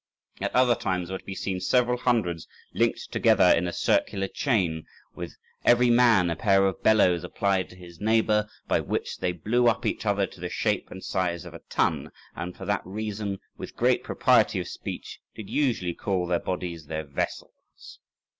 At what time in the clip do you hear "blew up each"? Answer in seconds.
9.31-10.03